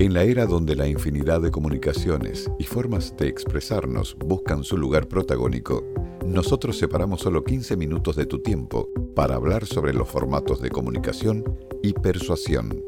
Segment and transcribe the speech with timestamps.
[0.00, 5.08] En la era donde la infinidad de comunicaciones y formas de expresarnos buscan su lugar
[5.08, 5.84] protagónico,
[6.24, 11.44] nosotros separamos solo 15 minutos de tu tiempo para hablar sobre los formatos de comunicación
[11.82, 12.82] y persuasión.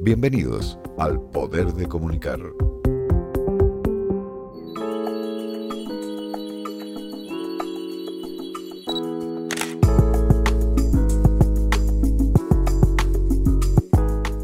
[0.00, 2.40] Bienvenidos al Poder de Comunicar.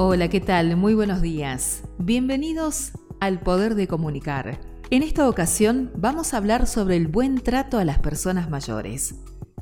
[0.00, 0.76] Hola, ¿qué tal?
[0.76, 1.82] Muy buenos días.
[1.98, 4.60] Bienvenidos al Poder de Comunicar.
[4.90, 9.16] En esta ocasión vamos a hablar sobre el buen trato a las personas mayores.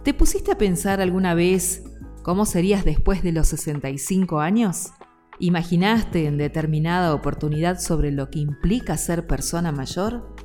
[0.05, 1.85] ¿Te pusiste a pensar alguna vez
[2.23, 4.93] cómo serías después de los 65 años?
[5.39, 10.37] ¿Imaginaste en determinada oportunidad sobre lo que implica ser persona mayor?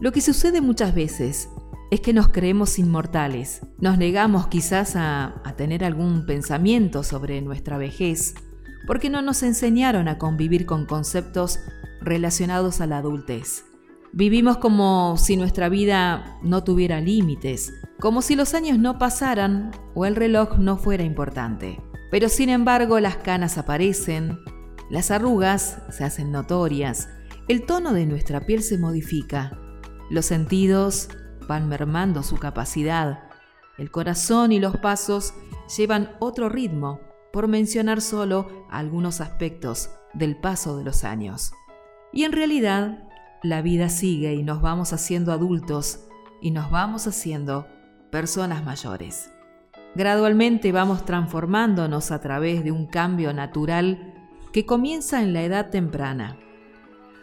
[0.00, 1.48] Lo que sucede muchas veces
[1.90, 8.34] es que nos creemos inmortales, nos negamos quizás a, tener algún pensamiento sobre nuestra vejez
[8.86, 11.60] porque no nos enseñaron a convivir con conceptos
[12.00, 13.64] relacionados a la adultez.
[14.12, 20.04] Vivimos como si nuestra vida no tuviera límites, como si los años no pasaran o
[20.04, 21.80] el reloj no fuera importante.
[22.10, 24.40] Pero sin embargo las canas aparecen,
[24.90, 27.08] las arrugas se hacen notorias,
[27.46, 29.56] el tono de nuestra piel se modifica,
[30.10, 31.08] los sentidos
[31.46, 33.30] van mermando su capacidad,
[33.78, 35.34] el corazón y los pasos
[35.76, 41.52] llevan otro ritmo por mencionar solo algunos aspectos del paso de los años.
[42.12, 43.04] Y en realidad,
[43.42, 46.06] la vida sigue y nos vamos haciendo adultos
[46.40, 47.66] y nos vamos haciendo
[48.10, 49.30] personas mayores.
[49.94, 54.14] Gradualmente vamos transformándonos a través de un cambio natural
[54.52, 56.36] que comienza en la edad temprana.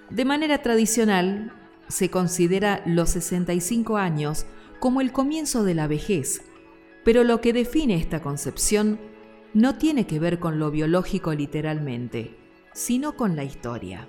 [0.10, 1.54] De manera tradicional,
[1.88, 4.46] se considera los 65 años
[4.80, 6.42] como el comienzo de la vejez,
[7.04, 9.00] pero lo que define esta concepción
[9.58, 12.38] no tiene que ver con lo biológico literalmente,
[12.74, 14.08] sino con la historia.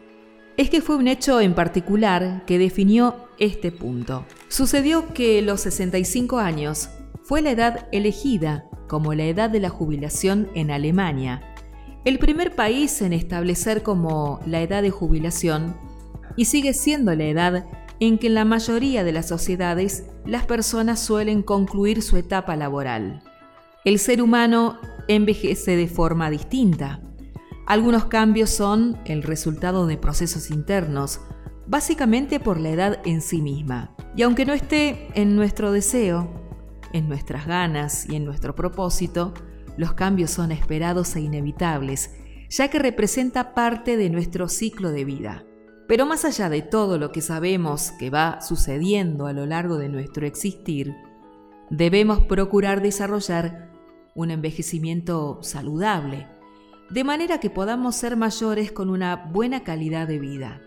[0.58, 4.26] Es que fue un hecho en particular que definió este punto.
[4.48, 6.90] Sucedió que los 65 años
[7.22, 11.54] fue la edad elegida como la edad de la jubilación en Alemania,
[12.04, 15.78] el primer país en establecer como la edad de jubilación
[16.36, 17.66] y sigue siendo la edad
[18.00, 23.22] en que en la mayoría de las sociedades las personas suelen concluir su etapa laboral.
[23.84, 27.00] El ser humano envejece de forma distinta.
[27.66, 31.20] Algunos cambios son el resultado de procesos internos,
[31.66, 33.94] básicamente por la edad en sí misma.
[34.16, 36.28] Y aunque no esté en nuestro deseo,
[36.92, 39.32] en nuestras ganas y en nuestro propósito,
[39.76, 42.10] los cambios son esperados e inevitables,
[42.50, 45.44] ya que representa parte de nuestro ciclo de vida.
[45.86, 49.88] Pero más allá de todo lo que sabemos que va sucediendo a lo largo de
[49.88, 50.94] nuestro existir,
[51.70, 53.70] debemos procurar desarrollar
[54.14, 56.26] un envejecimiento saludable,
[56.90, 60.60] de manera que podamos ser mayores con una buena calidad de vida.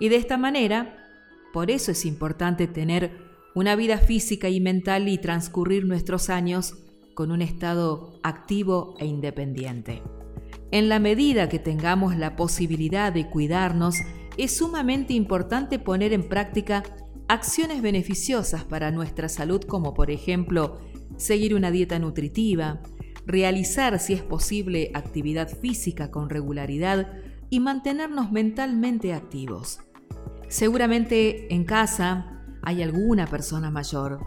[0.00, 0.96] Y de esta manera,
[1.52, 3.12] por eso es importante tener
[3.54, 6.74] una vida física y mental y transcurrir nuestros años
[7.14, 10.02] con un estado activo e independiente.
[10.72, 13.96] En la medida que tengamos la posibilidad de cuidarnos,
[14.36, 16.82] es sumamente importante poner en práctica
[17.28, 20.78] acciones beneficiosas para nuestra salud como por ejemplo
[21.16, 22.80] seguir una dieta nutritiva,
[23.26, 27.12] realizar si es posible actividad física con regularidad
[27.50, 29.80] y mantenernos mentalmente activos.
[30.48, 34.20] Seguramente en casa hay alguna persona mayor,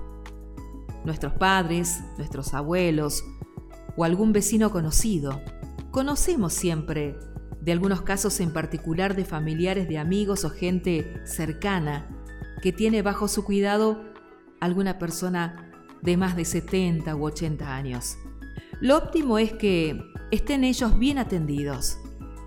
[1.06, 3.24] nuestros padres, nuestros abuelos
[3.96, 5.41] o algún vecino conocido.
[5.91, 7.16] Conocemos siempre
[7.62, 12.16] de algunos casos en particular de familiares de amigos o gente cercana
[12.62, 14.03] que tiene bajo su cuidado
[14.59, 18.18] alguna persona de más de 70 u 80 años.
[18.79, 20.00] Lo óptimo es que
[20.31, 21.97] estén ellos bien atendidos,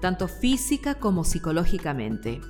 [0.01, 2.41] tanto física como psicológicamente,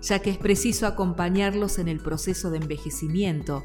[0.00, 3.64] ya que es preciso acompañarlos en el proceso de envejecimiento.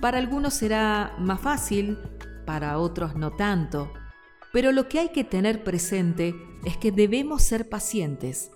[0.00, 1.98] Para algunos será más fácil,
[2.46, 3.92] para otros no tanto,
[4.52, 6.34] pero lo que hay que tener presente
[6.64, 8.50] es que debemos ser pacientes,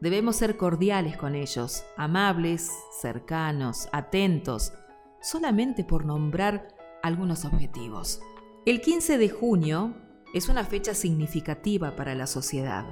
[0.00, 2.70] debemos ser cordiales con ellos, amables,
[3.00, 4.72] cercanos, atentos,
[5.20, 6.68] solamente por nombrar
[7.02, 8.20] algunos objetivos.
[8.66, 9.94] El 15 de junio
[10.34, 12.84] es una fecha significativa para la sociedad.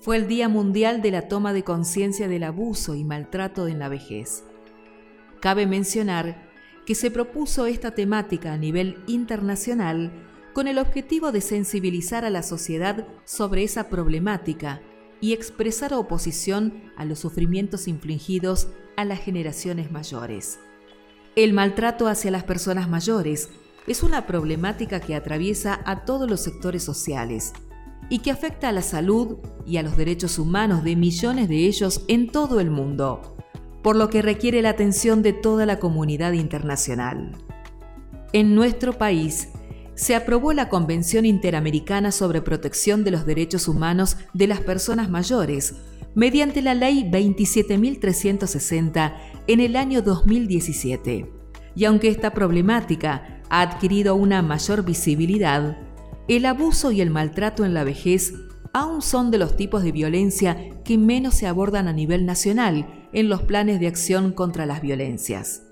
[0.00, 3.88] Fue el Día Mundial de la Toma de Conciencia del Abuso y Maltrato en la
[3.88, 4.44] Vejez.
[5.40, 6.48] Cabe mencionar
[6.86, 10.12] que se propuso esta temática a nivel internacional
[10.52, 14.80] con el objetivo de sensibilizar a la sociedad sobre esa problemática
[15.20, 20.58] y expresar oposición a los sufrimientos infligidos a las generaciones mayores.
[21.36, 23.50] El maltrato hacia las personas mayores
[23.86, 27.52] es una problemática que atraviesa a todos los sectores sociales
[28.08, 32.04] y que afecta a la salud y a los derechos humanos de millones de ellos
[32.08, 33.36] en todo el mundo,
[33.82, 37.32] por lo que requiere la atención de toda la comunidad internacional.
[38.32, 39.48] En nuestro país,
[39.98, 45.74] se aprobó la Convención Interamericana sobre Protección de los Derechos Humanos de las Personas Mayores,
[46.14, 49.16] mediante la Ley 27.360
[49.48, 51.28] en el año 2017.
[51.74, 55.78] Y aunque esta problemática ha adquirido una mayor visibilidad,
[56.28, 58.34] el abuso y el maltrato en la vejez
[58.72, 63.28] aún son de los tipos de violencia que menos se abordan a nivel nacional en
[63.28, 65.64] los planes de acción contra las violencias.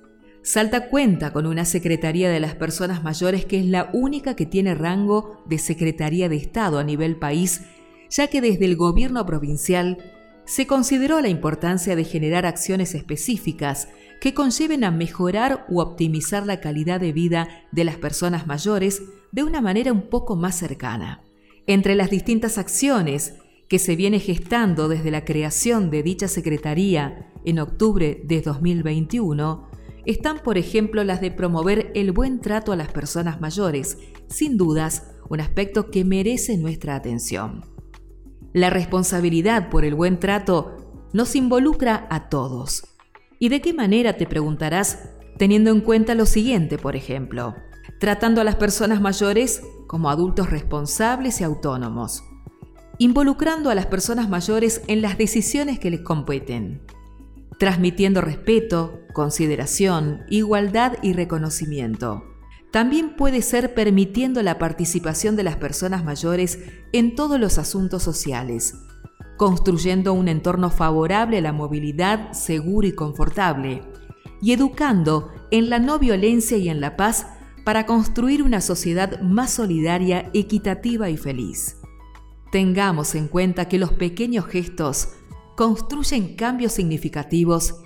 [0.46, 4.76] Salta cuenta con una Secretaría de las Personas Mayores que es la única que tiene
[4.76, 7.62] rango de Secretaría de Estado a nivel país,
[8.10, 9.98] ya que desde el gobierno provincial
[10.44, 13.88] se consideró la importancia de generar acciones específicas
[14.20, 19.02] que conlleven a mejorar u optimizar la calidad de vida de las personas mayores
[19.32, 21.24] de una manera un poco más cercana.
[21.66, 23.34] Entre las distintas acciones
[23.66, 29.74] que se viene gestando desde la creación de dicha Secretaría en octubre de 2021,
[30.06, 33.98] están, por ejemplo, las de promover el buen trato a las personas mayores,
[34.28, 37.64] sin dudas, un aspecto que merece nuestra atención.
[38.52, 42.84] La responsabilidad por el buen trato nos involucra a todos.
[43.38, 47.54] ¿Y de qué manera te preguntarás teniendo en cuenta lo siguiente, por ejemplo?
[48.00, 52.24] Tratando a las personas mayores como adultos responsables y autónomos,
[52.98, 56.82] involucrando a las personas mayores en las decisiones que les competen,
[57.58, 62.24] transmitiendo respeto, consideración, igualdad y reconocimiento.
[62.70, 66.58] También puede ser permitiendo la participación de las personas mayores
[66.92, 68.74] en todos los asuntos sociales,
[69.36, 73.82] construyendo un entorno favorable a la movilidad seguro y confortable,
[74.42, 77.26] y educando en la no violencia y en la paz
[77.64, 81.78] para construir una sociedad más solidaria, equitativa y feliz.
[82.52, 85.08] Tengamos en cuenta que los pequeños gestos
[85.56, 87.80] construyen cambios significativos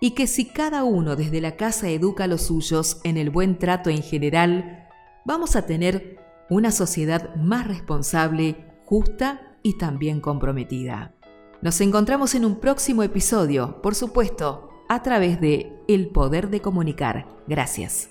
[0.00, 3.58] y que si cada uno desde la casa educa a los suyos en el buen
[3.58, 4.88] trato en general,
[5.24, 6.18] vamos a tener
[6.48, 11.14] una sociedad más responsable, justa y también comprometida.
[11.62, 17.26] Nos encontramos en un próximo episodio, por supuesto, a través de El Poder de Comunicar.
[17.48, 18.10] Gracias.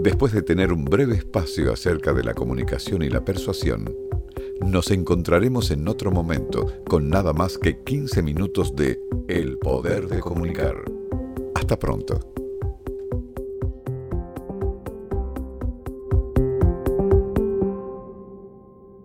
[0.00, 3.92] Después de tener un breve espacio acerca de la comunicación y la persuasión,
[4.60, 10.20] nos encontraremos en otro momento con nada más que 15 minutos de El Poder de
[10.20, 10.84] Comunicar.
[11.54, 12.37] Hasta pronto.